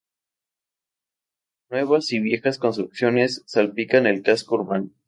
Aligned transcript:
Nuevas 1.69 2.11
y 2.11 2.19
viejas 2.19 2.57
construcciones 2.57 3.43
salpican 3.45 4.07
el 4.07 4.23
casco 4.23 4.55
urbano. 4.55 4.89